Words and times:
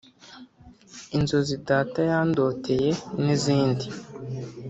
Inzozi 1.17 1.55
data 1.67 1.99
Yandoteye 2.11 2.91
n’izindi 3.23 3.85